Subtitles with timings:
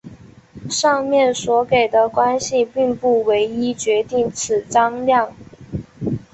[0.67, 5.35] 上面所给的关系并不唯一决定此张量。